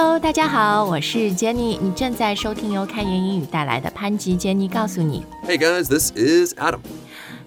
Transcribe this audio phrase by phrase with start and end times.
[0.00, 5.24] Hello，大家好，我是 Jenny，你正在收听由开言英语带来的潘吉 Jenny 告诉你。
[5.46, 6.80] Hey guys, this is Adam.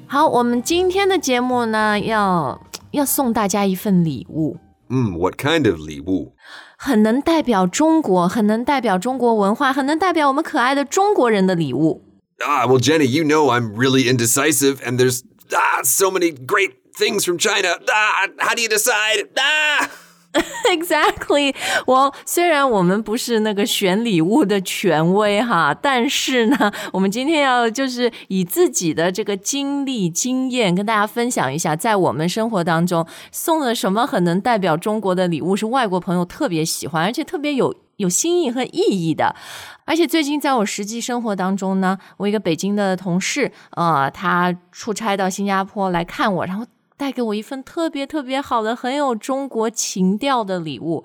[0.07, 4.57] 好，我们今天的节目呢，要要送大家一份礼物，
[4.89, 6.33] Hmm, what kind of 礼物?
[6.77, 12.03] 很能代表中国，很能代表中国文化，很能代表我们可爱的中国人的礼物。
[12.39, 17.25] Ah, well, Jenny, you know I'm really indecisive, and there's ah, so many great things
[17.25, 17.75] from China.
[17.89, 19.27] Ah, how do you decide?
[19.35, 19.89] Ah!
[20.68, 21.54] Exactly，
[21.86, 39.36] 我虽然我们不是那个选礼物的权威哈，但是呢，我们今天要就是以自己的这个经历经验跟大家分享一下，在我们生活当中送了什么很能代表中国的礼物，是外国朋友特别喜欢，而且特别有有新意和意义的。
[39.84, 46.64] 而且最近在我实际生活当中呢，我一个北京的同事，呃，他出差到新加坡来看我，然后
[46.96, 51.04] 带给我一份特别特别好的、很有中国情调的礼物。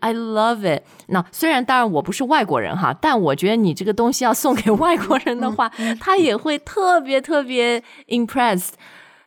[0.00, 0.82] I love it。
[1.06, 8.70] 那虽然当然我不是外国人哈，但我觉得你这个东西要送给外国人的话，他也会特别特别 impressed。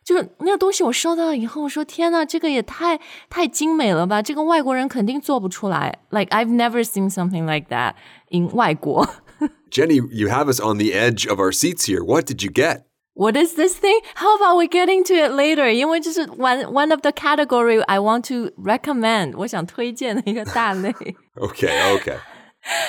[0.04, 4.22] 就是那个东西我收到以后，我说天呐，这个也太太精美了吧！
[4.22, 5.98] 这个外国人肯定做不出来。
[6.10, 7.94] Like I've never seen something like that
[8.28, 9.08] in 外国。
[9.70, 12.04] Jenny, you have us on the edge of our seats here.
[12.04, 12.82] What did you get?
[13.15, 13.99] What is this thing?
[14.15, 15.69] How about we get into it later?
[15.69, 20.91] 因为这是 one one of the category I want to recommend， 我想推荐的一个大类。
[21.35, 22.17] Okay, okay.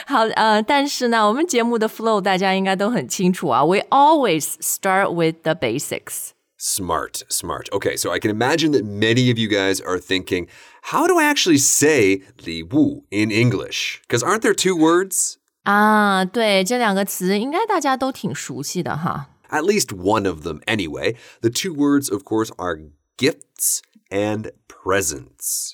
[0.06, 3.64] 好，呃，但是呢，我们节目的 flow 大家应该都很清楚啊。
[3.64, 6.30] We always start with the basics.
[6.56, 7.68] Smart, smart.
[7.70, 10.46] Okay, so I can imagine that many of you guys are thinking,
[10.92, 14.00] how do I actually say 礼物 in English?
[14.06, 15.38] Because aren't there two words?
[15.64, 19.30] 啊，对，这两个词应该大家都挺熟悉的哈。
[19.48, 21.16] At least one of them, anyway.
[21.40, 22.78] The two words, of course, are
[23.18, 25.72] gifts and presents.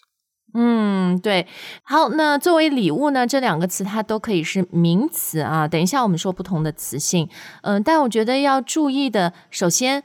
[0.54, 1.46] 嗯，对。
[1.82, 5.68] 好，那作为礼物呢，这两个词它都可以是名词啊。
[5.68, 7.28] 等一下我们说不同的词性。
[7.62, 10.02] 嗯，但我觉得要注意的，首先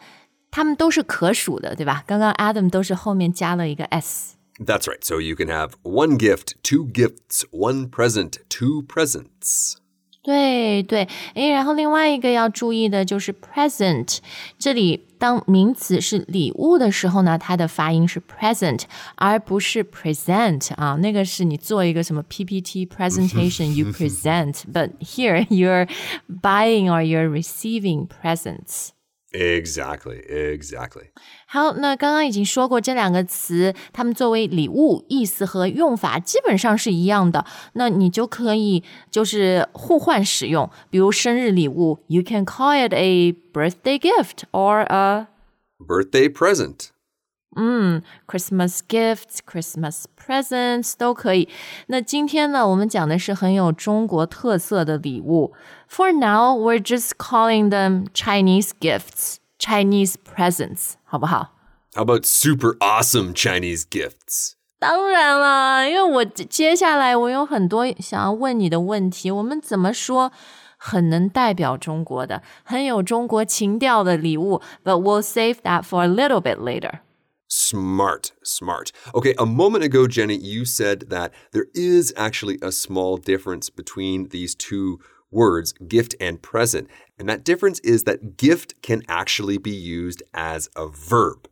[0.52, 2.04] 它们都是可数的，对吧？
[2.06, 4.36] 刚刚 Adam 都是后面加了一个 s。
[4.60, 5.04] That's right.
[5.04, 9.78] So you can have one gift, two gifts, one present, two presents.
[10.29, 14.19] 对对，诶，然后另外一个要注意的就是 present，
[14.59, 18.83] 这里当名词是礼物的时候呢，它的发音是 present，
[19.15, 25.89] 而不是 present 啊，那个是你做一个什么 PPT presentation you present，but here you're
[26.43, 28.91] buying or you're receiving presents。
[29.32, 31.08] Exactly, exactly.
[31.48, 37.44] 好，那刚刚已经说过这两个词，它们作为礼物，意思和用法基本上是一样的。
[37.74, 45.26] 那你就可以就是互换使用，比如生日礼物，you can call it a birthday gift or a
[45.80, 46.90] Birthday present.
[48.26, 51.48] Christmas gifts, Christmas presents 都可以。
[51.88, 55.54] 那今天呢，我们讲的是很有中国特色的礼物。
[55.88, 61.54] For now, we're just calling them Chinese gifts, Chinese presents，好不好？
[61.94, 64.54] How about super awesome Chinese gifts?
[64.80, 70.32] 当然了，因为我接下来我有很多想要问你的问题，我们怎么说
[70.78, 74.60] 很能代表中国的、很有中国情调的礼物？
[74.84, 77.02] But we'll save that for a little bit later.
[77.68, 78.92] Smart, smart.
[79.14, 84.30] Okay, a moment ago, Jenny, you said that there is actually a small difference between
[84.30, 85.00] these two
[85.32, 86.88] words, gift and present.
[87.18, 91.48] And that difference is that gift can actually be used as a verb.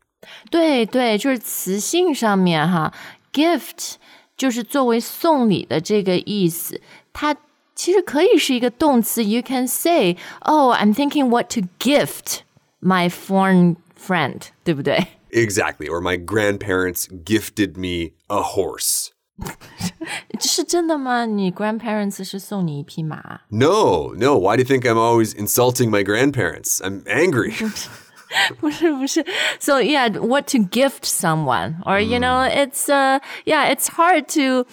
[0.50, 2.94] 对对，就是词性上面哈，
[3.34, 3.96] gift
[4.38, 6.79] 就是作为送礼的这个意思，
[7.13, 7.35] 它
[7.75, 9.24] 其实可以是一个动词。
[9.24, 12.41] You can say, "Oh, I'm thinking what to gift
[12.81, 15.07] my foreign friend," 对不对？
[15.35, 15.88] Exactly.
[15.88, 19.09] Or my grandparents gifted me a horse.
[20.40, 21.25] 是真的吗？
[21.25, 23.41] 你 grandparents 是送你一匹马？
[23.50, 24.38] No, no.
[24.38, 26.79] Why do you think I'm always insulting my grandparents?
[26.79, 27.53] I'm angry.
[28.59, 29.25] 不是不是，
[29.59, 34.66] so yeah, what to gift someone, or you know, it's uh, yeah, it's hard to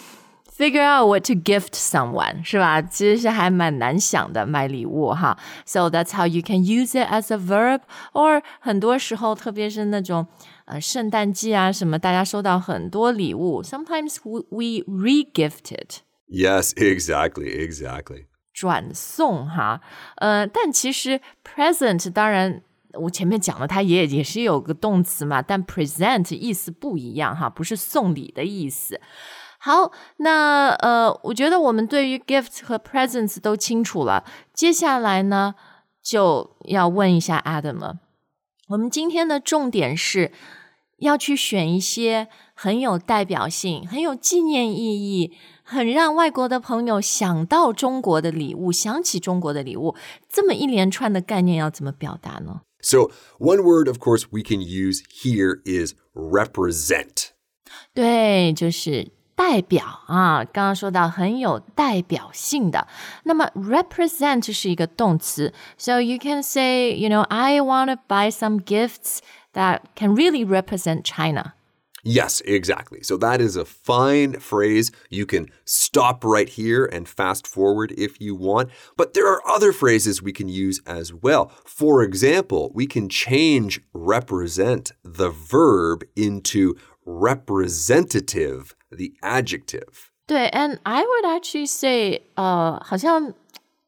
[0.49, 2.81] figure out what to gift someone，是吧？
[2.81, 5.37] 其实是还蛮难想的买礼物哈。
[5.67, 7.81] So that's how you can use it as a verb,
[8.13, 10.29] or 很多时候，特别是那种
[10.66, 16.00] 呃圣诞季啊什么，大家收到很多礼物，sometimes we we regifted.。
[16.28, 18.26] yes, exactly, exactly.
[18.54, 19.82] 转送哈，
[20.18, 22.62] 呃，但其实 present 当然
[22.94, 29.02] 我前面讲了，它也也是有个动词嘛，但 present 意思不一样哈，不是送礼的意思。
[29.58, 34.24] 好，那呃，我觉得我们对于 gift 和 presents 都清楚了，
[34.54, 35.56] 接下来呢
[36.04, 38.00] 就要问一下 Adam 了。
[38.70, 40.32] 我们今天的重点是
[41.00, 45.34] 要去选一些很有代表性、很有纪念意义、
[45.64, 49.96] 很让外国的朋友想到中国的礼物、想起中国的礼物，
[50.30, 57.32] 这么一连串的概念要怎么表达呢？So, one word, of course, we can use here is represent.
[57.94, 60.45] 对，就是代表啊。
[60.45, 62.87] 刚刚说到很有代表性的，
[63.25, 69.19] 那么 represent 是一个动词，so you can say, you know, I want to buy some gifts
[69.55, 71.55] that can really represent China.
[72.05, 73.03] Yes, exactly.
[73.03, 74.93] So that is a fine phrase.
[75.11, 78.71] You can stop right here and fast forward if you want.
[78.97, 81.51] But there are other phrases we can use as well.
[81.67, 90.11] For example, we can change represent, the verb, into representative, the adjective.
[90.27, 93.33] 对，and I would actually say，呃，好像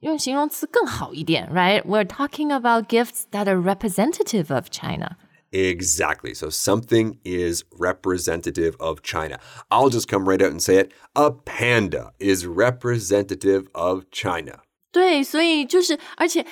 [0.00, 5.16] 用形容词更好一点，right？We're talking about gifts that are representative of China.
[5.52, 6.32] Exactly.
[6.32, 9.38] So something is representative of China.
[9.68, 10.92] I'll just come right out and say it.
[11.14, 14.60] A panda is representative of China.
[14.92, 16.46] 对，所以就是，而且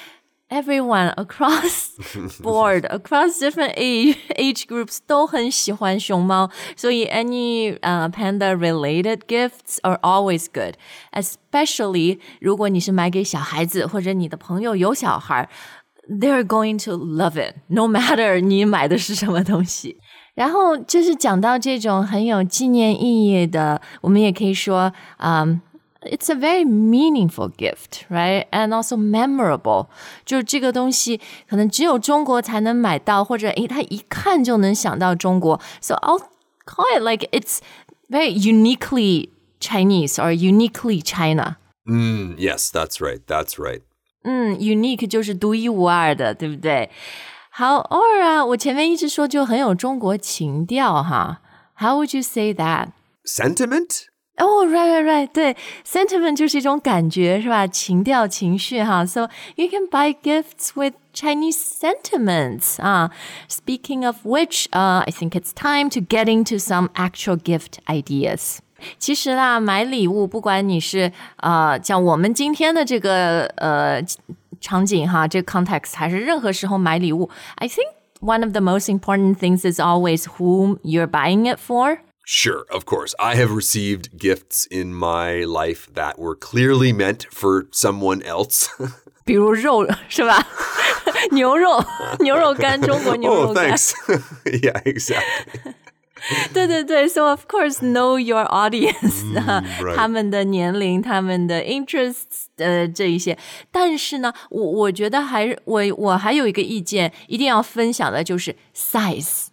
[0.53, 1.91] everyone across
[2.41, 10.75] board, across different age age groups 都很喜欢熊猫，所以 any 呃、panda related gifts are always good.
[11.13, 15.49] Especially 如果你是买给小孩子，或者你的朋友有小孩。
[16.11, 19.99] They're going to love it, no matter 你买的是什么东西。
[20.35, 25.61] 然后就是讲到这种很有纪念意义的，我们也可以说，嗯、
[26.03, 28.47] It's a very meaningful gift, right?
[28.53, 29.89] And also memorable.
[30.25, 35.61] 就是这个东西可能只有中国才能买到，或者诶，他一看就能想到中国。
[35.81, 36.23] So I'll
[36.65, 37.59] call it like it's
[38.09, 39.31] very uniquely
[39.61, 41.57] Chinese or uniquely China.
[41.85, 43.21] Mm, yes, that's right.
[43.27, 43.81] That's right.
[44.23, 46.91] 嗯，unique 就是独一无二的，对不对？
[47.51, 51.41] 好，偶尔啊，我前面一直说就很有中国情调哈。
[51.79, 52.91] How would you say that?
[53.25, 54.05] Sentiment?
[54.39, 57.67] 哦、oh,，right, right, right，对，sentiment 就是一种感觉，是吧？
[57.67, 59.05] 情调、情绪哈。
[59.05, 63.11] So you can buy gifts with Chinese sentiments 啊。
[63.49, 68.59] Speaking of which, uh, I think it's time to get into some actual gift ideas.
[69.01, 74.01] 其实啦，买礼物，不管你是呃，像我们今天的这个呃
[74.61, 77.89] 场景哈，这个 context，还是任何时候买礼物，I think
[78.21, 81.99] one of the most important things is always whom you're buying it for.
[82.25, 83.15] Sure, of course.
[83.19, 88.69] I have received gifts in my life that were clearly meant for someone else.
[89.25, 90.47] 比如肉是吧？
[91.31, 91.83] 牛肉，
[92.21, 93.71] 牛肉干，中国牛 oh, 肉干。
[93.71, 93.93] thanks.
[94.45, 95.75] yeah, exactly.
[96.53, 99.95] 对对对，so of course know your audience 啊、 right.
[99.95, 103.39] 他们的年龄、他们的 interests 呃这一些。
[103.71, 109.47] 但是呢，我我觉得还是我我还有一个意见，一定要分享的就是 size。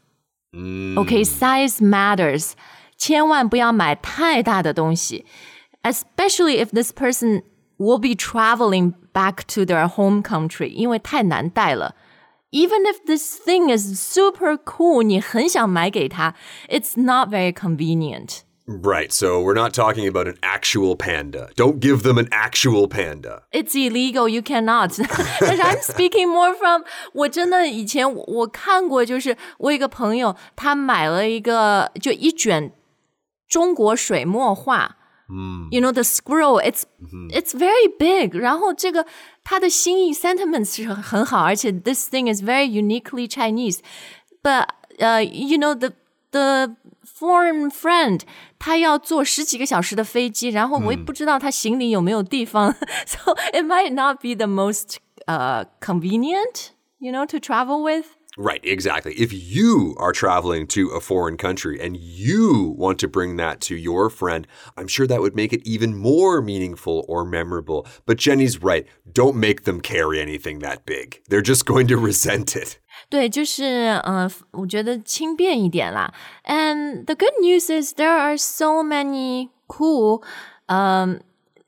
[0.96, 2.52] OK，size、matters，
[2.98, 5.26] 千万不要买太大的东西，
[5.84, 7.44] especially if this person
[7.78, 11.96] will be traveling back to their home country，因为太难带了。
[12.52, 16.36] Even if this thing is super cool，你很想买给他，
[16.70, 18.40] it's not very convenient。
[18.68, 21.50] Right, so we're not talking about an actual panda.
[21.56, 23.44] Don't give them an actual panda.
[23.52, 24.28] It's illegal.
[24.28, 24.98] You cannot.
[25.40, 26.84] 但是 I'm speaking more from
[27.14, 32.72] 我真的以前我我看过，就是我有一个朋友，他买了一个就一卷
[33.48, 34.98] 中国水墨画。
[35.72, 36.84] You know the scroll, it's
[37.32, 38.36] it's very big.
[38.36, 39.06] 然后这个
[39.44, 43.80] 他的心意 sentiments 是很好，而且 this thing is very uniquely Chinese.
[44.44, 44.68] But
[45.00, 45.94] uh, you know the
[46.32, 46.76] the
[47.20, 48.22] foreign friend
[48.60, 52.74] 他要坐十几个小时的飞机，然后我也不知道他行李有没有地方，
[53.06, 58.06] so it might not be the most uh convenient, you know, to travel with.
[58.38, 59.14] Right, exactly.
[59.14, 63.78] If you are traveling to a foreign country and you want to bring that to
[63.78, 67.88] your friend, I'm sure that would make it even more meaningful or memorable.
[68.06, 68.86] But Jenny's right.
[69.10, 71.22] Don't make them carry anything that big.
[71.30, 72.78] They're just going to resent it.
[73.10, 76.14] 对，就是呃，我觉得轻便一点啦。
[76.46, 80.24] And the good news is there are so many cool,
[80.68, 81.20] um,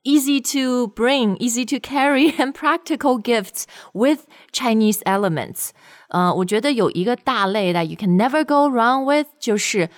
[0.04, 5.72] easy to bring, easy to carry, and practical gifts with Chinese elements.
[6.10, 9.90] 呃，我觉得有一个大类 that you can never go wrong with，就是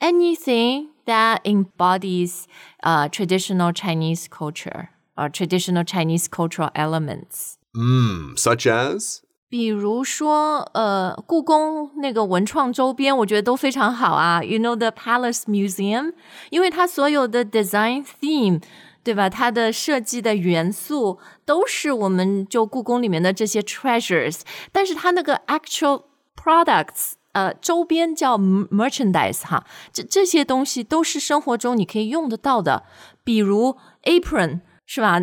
[0.00, 2.44] anything that embodies
[2.82, 7.54] uh, traditional Chinese culture or traditional Chinese cultural elements.
[7.72, 9.20] Mmm, such as?
[9.51, 14.41] 比如说，呃，故宫那个文创周边，我觉得都非常好啊。
[14.41, 16.13] You know the Palace Museum，
[16.51, 18.63] 因为它所有的 design theme，
[19.03, 19.29] 对吧？
[19.29, 24.39] 它的设计的元素都是我们就故宫里面的这些 treasures，
[24.71, 26.03] 但是它那个 actual
[26.41, 32.83] products 呃周边叫 merchandise 哈，这这些东西都是生活中你可以用得到的，
[33.25, 34.61] 比如 apron。
[34.90, 35.20] 是吧？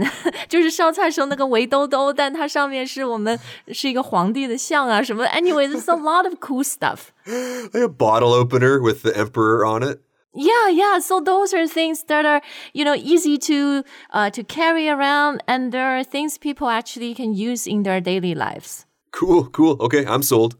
[0.50, 3.40] 就是烧菜时候那个围兜兜，但它上面是我们
[3.72, 5.26] 是一个皇帝的像啊什么。
[5.28, 7.12] Anyway, there's a lot of cool stuff.
[7.26, 10.00] Like a bottle opener with the emperor on it.
[10.36, 11.00] Yeah, yeah.
[11.00, 12.42] So those are things that are,
[12.74, 17.34] you know, easy to uh, to carry around, and there are things people actually can
[17.36, 18.86] use in their daily lives.
[19.12, 19.78] Cool, cool.
[19.80, 20.54] Okay, I'm sold.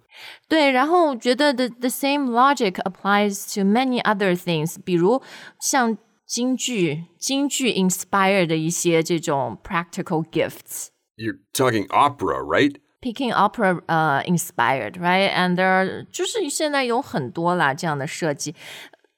[0.48, 5.24] 对，然后我觉得 the the same logic applies to many other things，比如
[5.60, 10.88] 像 京剧、京剧 inspire 的一些这种 practical gifts。
[11.16, 12.76] You're talking opera, right?
[13.02, 18.56] Peking opera 呃、inspired right and there are 就是现在有很多啦这样的设计。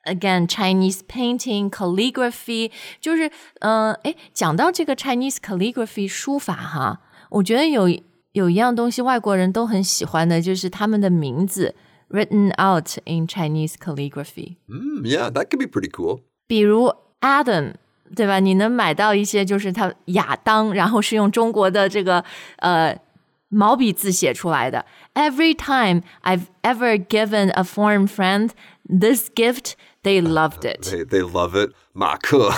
[0.05, 7.89] Again, Chinese painting, calligraphy，就是嗯，哎，讲到这个 Chinese calligraphy 书法哈，我觉得有
[8.33, 11.73] 有一样东西外国人都很喜欢的，就是他们的名字
[12.09, 14.57] written out in Chinese calligraphy。
[14.67, 16.21] Mm, yeah, that could be pretty cool.
[16.49, 17.73] 比如 Adam，
[18.15, 18.39] 对吧？
[18.39, 22.23] 你能买到一些就是他亚当，然后是用中国的这个
[22.57, 22.97] 呃
[23.49, 24.85] 毛笔字写出来的。
[25.13, 28.51] Every time I've ever given a foreign friend
[28.87, 29.73] this gift,
[30.03, 30.81] they loved it.
[30.81, 31.73] They, they love it.
[31.93, 32.51] 马克,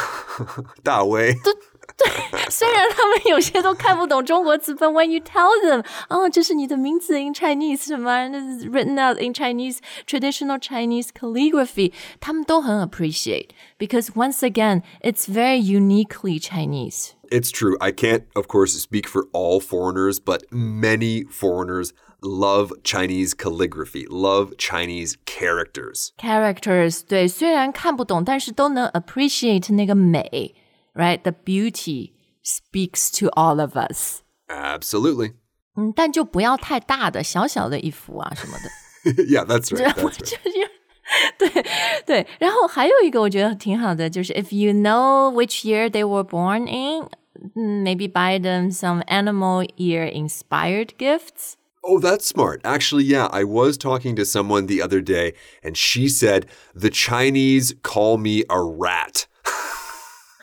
[0.83, 1.35] 大卫.
[2.49, 11.09] 虽然他们有些都看不懂中国字，but when you tell them，哦，这是你的名字 in Chinese 什么，this is written out in Chinese traditional Chinese
[11.09, 17.11] calligraphy，他们都很 appreciate because once again it's very uniquely Chinese。
[17.29, 17.75] It's true.
[17.81, 21.91] I can't, of course, speak for all foreigners, but many foreigners
[22.21, 26.13] love Chinese calligraphy, love Chinese characters.
[26.17, 30.55] characters 对，虽然看不懂，但是都能 appreciate 那个美
[30.93, 32.13] ，right？The beauty
[32.43, 34.21] speaks to all of us。
[34.47, 35.33] Absolutely.
[35.75, 39.23] 嗯，但就不要太大的，小小的一幅啊什么的。
[39.25, 39.93] yeah, that's right.
[40.03, 40.19] 我 That's right.
[40.19, 40.69] 就是
[41.37, 41.65] 对
[42.05, 47.07] 对，然后还有一个我觉得挺好的，就是 if you know which year they were born in,
[47.55, 51.55] mm, maybe buy them some animal year inspired gifts.
[51.81, 52.59] Oh, that's smart.
[52.65, 57.75] Actually, yeah, I was talking to someone the other day, and she said, The Chinese
[57.81, 59.27] call me a rat.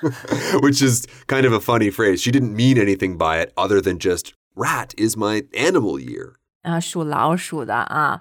[0.60, 2.20] Which is kind of a funny phrase.
[2.20, 6.34] She didn't mean anything by it other than just, rat is my animal year.
[6.62, 8.20] 啊，属老鼠的啊。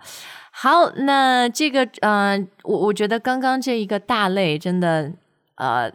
[0.52, 5.12] 好，那这个呃，我我觉得刚刚这一个大类真的
[5.56, 5.92] 呃，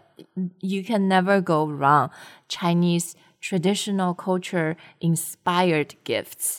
[0.60, 2.10] you can never go wrong.
[2.48, 6.58] Chinese traditional culture inspired gifts.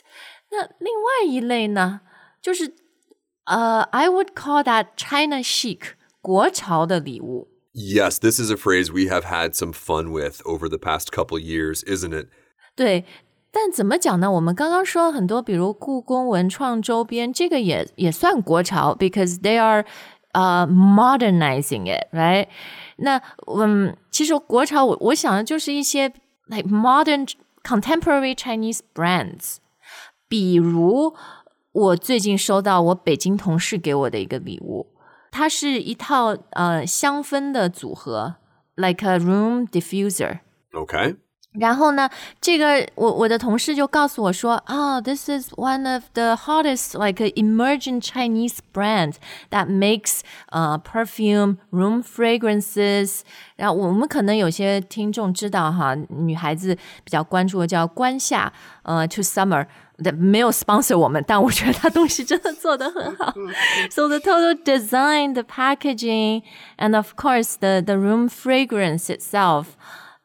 [0.51, 2.01] 那另外一类呢，
[2.41, 2.73] 就是
[3.45, 5.81] 呃，I would call that China chic
[6.21, 7.49] 国潮的礼物。
[7.73, 11.39] Yes, this is a phrase we have had some fun with over the past couple
[11.39, 12.27] years, isn't it?
[12.75, 13.05] 对，
[13.51, 14.31] 但怎么讲呢？
[14.31, 19.85] 我们刚刚说了很多，比如故宫文创周边，这个也也算国潮，because they are
[20.31, 22.47] 呃、modernizing it, right？
[22.97, 26.13] 那嗯，其实国潮我我想的就是一些
[26.47, 27.27] like modern
[27.63, 29.57] contemporary Chinese brands，
[30.27, 31.15] 比如
[31.71, 34.88] 我最近收到我北京同事给我的一个礼物，
[35.34, 38.36] 它是一套呃香氛的组合
[38.76, 40.38] ，like a room diffuser。
[40.72, 41.16] ok
[41.58, 49.14] 然后呢，这个我我的同事就告诉我说，啊、oh,，this is one of the hottest like emerging Chinese brand
[49.50, 50.20] that makes
[50.50, 53.20] 呃、uh, perfume, room fragrances。
[53.56, 59.66] 然后我们可能有些听众知道哈，女孩子比较关注的叫观夏，呃、uh,，to summer。
[60.18, 63.32] 没有 sponsor 我们，但我觉得他东西真的做得很好。
[63.88, 66.42] so the total design, the packaging,
[66.78, 69.66] and of course the the room fragrance itself.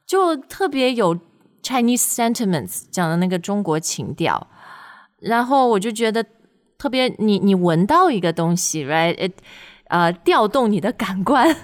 [0.08, 1.16] 就特别有
[1.62, 4.48] Chinese sentiments 讲的那个中国情调，
[5.20, 6.24] 然后我就觉得
[6.76, 9.32] 特别你你闻到一个东西，right？it
[9.88, 11.54] 呃调动你的感官，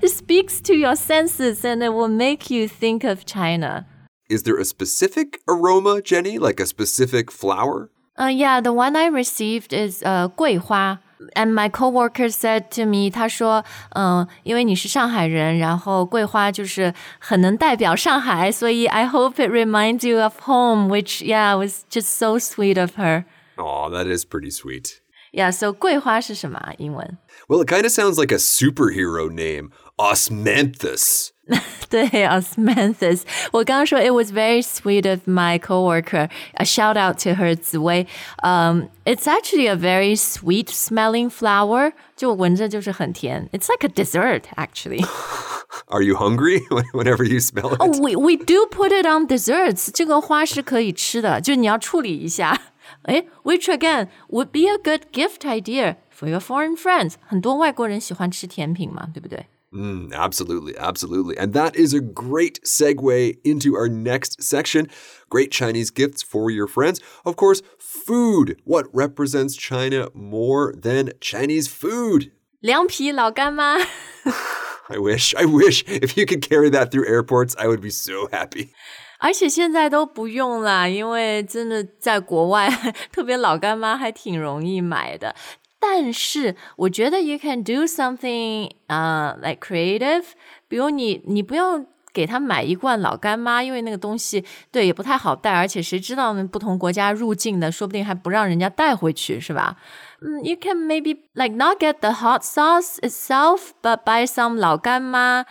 [0.00, 3.86] it speaks to your senses and it will make you think of China.
[4.28, 6.38] Is there a specific aroma, Jenny?
[6.38, 7.88] Like a specific flower?
[8.16, 11.00] Uh, yeah, the one I received is 呃、桂花。
[11.34, 21.56] And my coworker said to me，他说，嗯、因为你是上海人，然后桂花就是很能代表上海，所以 I hope it reminds you of home, which yeah
[21.56, 23.24] was just so sweet of her.
[23.56, 25.00] Aw, that is pretty sweet.
[25.32, 26.72] Yeah, so 桂花是什么啊？
[26.78, 27.18] 英文？
[27.48, 29.70] Well, it kind of sounds like a superhero name.
[29.98, 31.31] Osmanthus.
[31.88, 33.22] 对，osmanthus。
[33.52, 36.28] 我刚刚说 it was very sweet of my coworker.
[36.54, 38.06] A shout out to her 紫薇。
[38.42, 41.92] Um, it's actually a very sweet smelling flower.
[42.14, 43.48] 就闻着就是很甜。
[43.52, 45.02] It's like a dessert actually.
[45.86, 46.60] Are you hungry
[46.92, 47.80] whenever you smell it?
[47.80, 49.90] Oh, we we do put it on desserts.
[49.92, 52.60] 这个花是可以吃的，就你要处理一下。
[53.02, 59.46] 哎，which again would be a good gift idea for your foreign friends，很多外国人喜欢吃甜品嘛，对不对？
[59.72, 61.36] Mm, absolutely, absolutely.
[61.36, 64.88] And that is a great segue into our next section
[65.28, 67.00] great Chinese gifts for your friends.
[67.26, 68.56] Of course, food.
[68.64, 72.32] What represents China more than Chinese food?
[72.60, 73.76] 凉皮、老干妈。
[74.88, 78.28] I wish, I wish if you could carry that through airports, I would be so
[78.32, 78.70] happy.
[79.18, 82.70] 而且现在都不用啦，因为真的在国外，
[83.12, 85.34] 特别老干妈还挺容易买的。
[85.82, 90.24] 但是我觉得 you can do something 呃、uh, like creative，
[90.66, 96.44] 比如你你不用给他买一罐老干妈，因为那个东西对也不太好带，而且谁知道呢？
[96.44, 99.76] 不同国家入境的，说不定还不让人家带回去，是吧？
[100.20, 105.44] 嗯，you can maybe like not get the hot sauce itself, but buy some 老干妈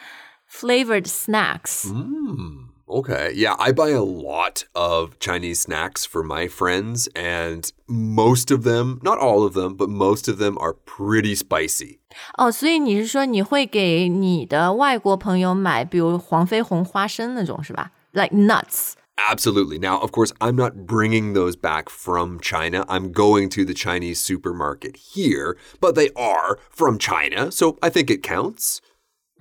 [0.51, 1.87] flavored snacks.
[2.91, 8.63] Okay, yeah, I buy a lot of Chinese snacks for my friends, and most of
[8.63, 11.99] them, not all of them, but most of them are pretty spicy.
[12.37, 17.91] 哦，所以你是说你会给你的外国朋友买，比如黄飞鸿花生那种是吧？
[18.13, 18.93] Like nuts.
[19.17, 19.79] Absolutely.
[19.79, 22.85] Now, of course, I'm not bringing those back from China.
[22.87, 28.09] I'm going to the Chinese supermarket here, but they are from China, so I think
[28.09, 28.79] it counts.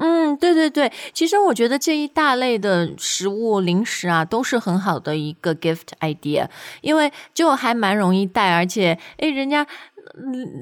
[0.00, 6.48] 嗯，对对对，其实我觉得这一大类的食物零食啊，都是很好的一个 gift idea，
[6.82, 9.66] 因为就还蛮容易带，而且诶，人家。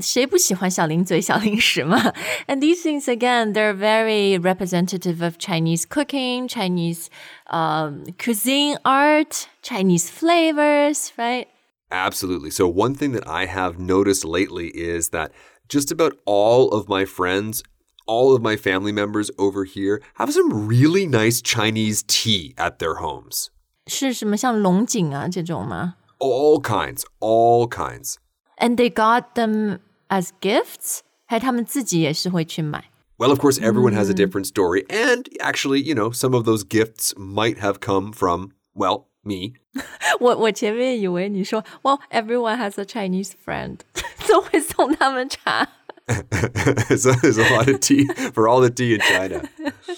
[0.00, 2.14] 谁不喜欢小零嘴、小零食嘛？
[2.46, 7.08] And these things again, they're very representative of Chinese cooking, Chinese
[7.50, 11.48] um, cuisine art, Chinese flavors, right?
[11.90, 12.50] Absolutely.
[12.50, 15.30] So, one thing that I have noticed lately is that
[15.68, 17.62] just about all of my friends,
[18.08, 22.96] all of my family members over here have some really nice Chinese tea at their
[22.96, 23.48] homes.
[23.86, 25.96] 是什么像龙井啊这种吗？
[26.18, 28.16] All kinds, all kinds.
[28.56, 32.90] And they got them as gifts，还他们自己也是会去买。
[33.18, 34.84] Well, of course, everyone has a different story.
[34.88, 39.54] And actually, you know, some of those gifts might have come from, well, me.
[40.20, 43.78] 我我前面以为你说，Well, everyone has a Chinese friend，
[44.26, 45.68] 都会送他们茶。
[46.96, 49.42] so there's a lot of tea for all the tea in China.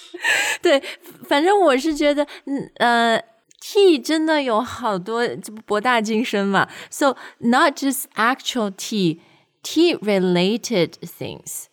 [0.63, 0.83] 对，
[1.29, 3.23] 反正我是觉得，嗯呃。
[3.59, 6.69] tea 真的有好多，这不博大精深嘛。
[6.89, 9.19] So not just actual tea,
[9.65, 11.65] tea related things，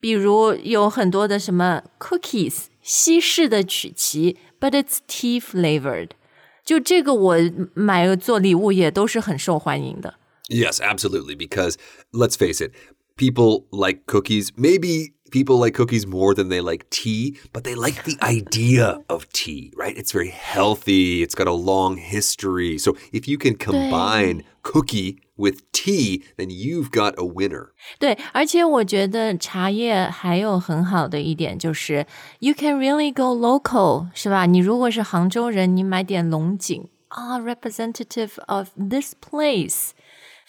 [0.00, 6.10] 比如有很多的什么 cookies，西式的曲奇，but it's tea flavored。
[6.64, 7.36] 就这个我
[7.74, 10.16] 买了做礼物也都是很受欢迎的。
[10.48, 11.36] Yes, absolutely.
[11.36, 11.74] Because
[12.10, 12.72] let's face it,
[13.16, 14.52] people like cookies.
[14.56, 19.28] Maybe people like cookies more than they like tea, but they like the idea of
[19.32, 19.96] tea, right?
[19.96, 22.78] It's very healthy, it's got a long history.
[22.78, 27.72] So if you can combine cookie with tea, then you've got a winner.
[27.98, 32.06] 对，而且我觉得茶叶还有很好的一点就是，
[32.40, 34.46] you can really go local，是吧？
[34.46, 39.90] 你如果是杭州人，你买点龙井啊，representative of this place。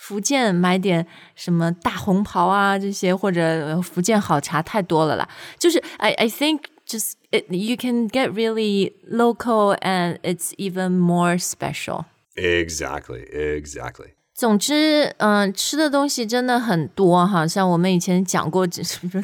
[0.03, 5.27] 福建买点什么大红袍啊，这些或者福建好茶太多了啦。
[5.57, 12.05] 就是 I I think just it, you can get really local and it's even more special.
[12.35, 14.12] Exactly, exactly.
[14.34, 18.66] 总之，嗯，吃的东西真的很多哈，像我们以前讲过，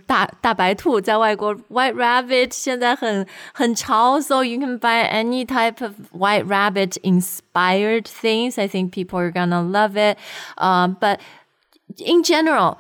[0.07, 8.57] 大大白兔在外国，White Rabbit 现在很很潮，so you can buy any type of White Rabbit inspired things.
[8.61, 10.17] I think people are gonna love it.
[10.57, 11.19] Uh, but
[11.99, 12.77] in general,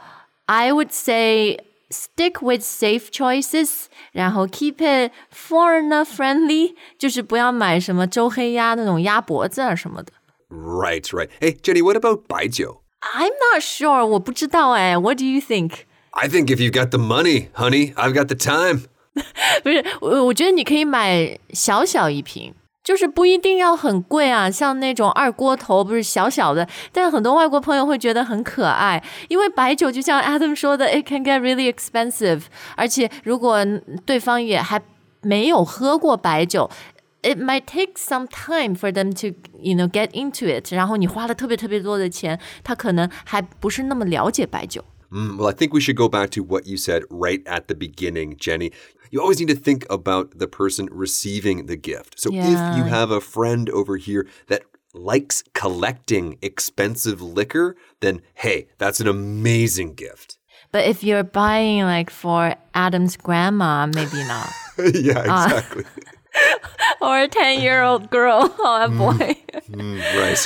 [0.47, 1.59] I would say
[1.91, 10.13] stick with safe choices，然后 keep it foreigner friendly，就是不要买什么周黑鸭那种鸭脖子啊什么的。
[10.50, 11.30] Right, right.
[11.40, 12.78] Hey, Jenny, what about baijiu?
[13.02, 14.06] I'm not sure.
[14.06, 14.98] 我不知道哎。
[14.98, 15.86] What do you think?
[16.12, 18.84] I think if you've got the money, honey, I've got the time.
[19.64, 24.50] 不是，我我觉得你可以买小小一瓶，就是不一定要很贵啊。
[24.50, 29.04] 像那种二锅头，不是小小的，但很多外国朋友会觉得很可爱。
[29.28, 32.44] 因为白酒就像 Adam 说的，it can get really expensive。
[32.76, 33.60] 而且如果
[34.06, 34.82] 对方也还
[35.22, 36.70] 没有喝过白酒。
[37.22, 40.72] it might take some time for them to, you know, get into it.
[40.76, 44.84] 然后你花了特别特别多的钱，他可能还不是那么了解白酒。
[45.12, 47.76] Mm, well, I think we should go back to what you said right at the
[47.76, 48.72] beginning, Jenny.
[49.12, 52.20] You always need to think about the person receiving the gift.
[52.20, 52.90] So if you Yeah.
[52.90, 54.64] have a friend over here that
[54.94, 60.38] likes collecting expensive liquor, then hey, that's an amazing gift.
[60.72, 64.50] But if you're buying like for Adam's grandma, maybe not.
[64.94, 65.86] yeah, exactly.
[67.00, 69.38] or a 10 year old girl or a boy.
[69.70, 70.46] Mm, right.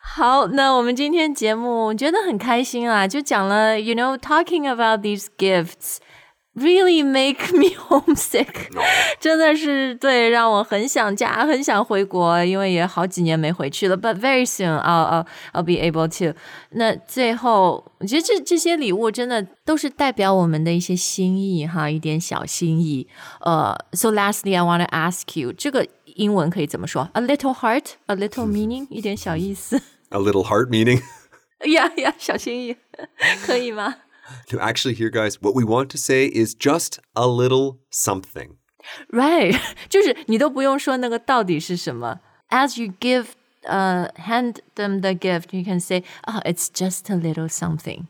[0.00, 5.98] 好，那我们今天节目觉得很开心啊，就讲了，you know, talking about these gifts
[6.54, 8.48] really make me homesick，
[9.20, 13.96] 真的是对，让我很想家，很想回国，因为也好几年没回去了。
[13.96, 16.38] But very soon I'll I'll I'll be able to。
[16.70, 23.06] 那最后，我觉得这这些礼物真的都是代表我们的一些心意哈，一点小心意。
[23.40, 27.10] 呃、uh,，So lastly, I want to ask you，这个英文可以怎么说？
[27.12, 29.76] A little heart, a little meaning，一点小意思。
[30.08, 31.02] A little heart meaning.
[31.70, 32.76] 呀 呀，小心意，
[33.44, 33.96] 可以吗？
[34.50, 38.56] No, actually, here, guys, what we want to say is just a little something.
[39.12, 42.20] Right， 就是你都不用说那个到底是什么。
[42.50, 43.26] As you give,
[43.64, 48.06] uh, hand them the gift, you can say, "Oh, it's just a little something."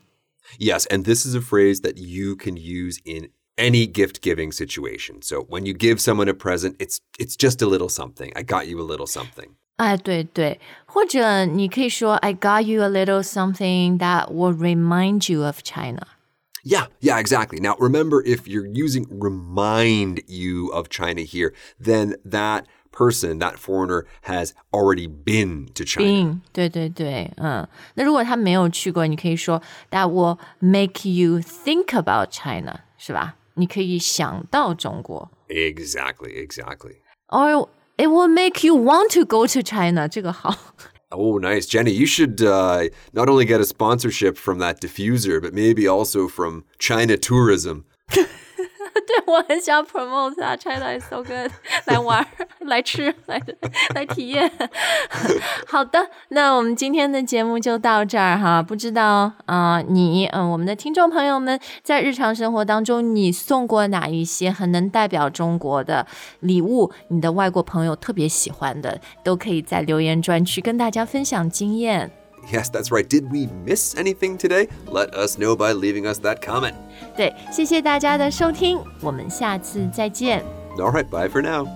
[0.59, 5.21] Yes, and this is a phrase that you can use in any gift giving situation.
[5.21, 8.31] So when you give someone a present, it's it's just a little something.
[8.35, 9.55] I got you a little something.
[9.77, 16.07] 哎，对对，或者你可以说，I got you a little something that will remind you of China.
[16.63, 17.59] Yeah, yeah, exactly.
[17.61, 24.05] Now, remember, if you're using remind you of China here, then that person, that foreigner,
[24.23, 26.07] has already been to China.
[26.07, 33.35] 并对对对，嗯，那如果他没有去过，你可以说 That will make you think about China，是吧？
[33.53, 35.31] 你可以想到中国。
[35.47, 36.97] Exactly, exactly.
[37.29, 37.69] Or
[38.01, 40.07] it will make you want to go to China.
[40.07, 40.55] 这个好。
[41.09, 41.65] Oh, nice.
[41.65, 46.27] Jenny, you should uh, not only get a sponsorship from that diffuser, but maybe also
[46.27, 47.85] from China Tourism.
[49.26, 51.50] 我很想 promote 啊，China is so good，
[51.86, 52.26] 来玩儿，
[52.66, 53.40] 来吃，来
[53.94, 54.50] 来体验。
[55.66, 58.62] 好的，那我们今天的节目就到这儿哈。
[58.62, 66.06] 不知道啊、你嗯、我们的听众朋友们在日常生活当中，你送过哪一些很能代表中国的
[66.40, 66.92] 礼物？
[67.08, 72.10] 你的外国朋友特别喜欢的，都可以在留言专区跟大家分享经验。
[72.51, 73.07] Yes, that's right.
[73.07, 74.69] Did we miss anything today?
[74.85, 76.75] Let us know by leaving us that comment.
[77.17, 80.43] 对，谢谢大家的收听，我们下次再见。
[80.77, 81.67] All right, bye for now.